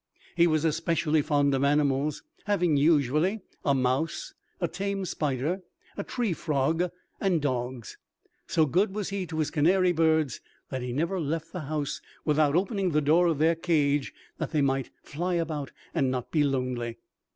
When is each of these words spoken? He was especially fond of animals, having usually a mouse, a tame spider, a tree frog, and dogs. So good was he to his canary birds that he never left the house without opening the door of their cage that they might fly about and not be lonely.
He 0.35 0.47
was 0.47 0.65
especially 0.65 1.21
fond 1.21 1.53
of 1.53 1.63
animals, 1.63 2.23
having 2.45 2.75
usually 2.75 3.41
a 3.63 3.75
mouse, 3.75 4.33
a 4.59 4.67
tame 4.67 5.05
spider, 5.05 5.61
a 5.95 6.03
tree 6.03 6.33
frog, 6.33 6.89
and 7.19 7.39
dogs. 7.39 7.99
So 8.47 8.65
good 8.65 8.95
was 8.95 9.09
he 9.09 9.27
to 9.27 9.37
his 9.37 9.51
canary 9.51 9.91
birds 9.91 10.41
that 10.71 10.81
he 10.81 10.91
never 10.91 11.19
left 11.19 11.53
the 11.53 11.59
house 11.69 12.01
without 12.25 12.55
opening 12.55 12.89
the 12.93 12.99
door 13.01 13.27
of 13.27 13.37
their 13.37 13.53
cage 13.53 14.11
that 14.39 14.49
they 14.49 14.61
might 14.63 14.89
fly 15.03 15.35
about 15.35 15.71
and 15.93 16.09
not 16.09 16.31
be 16.31 16.43
lonely. 16.43 16.97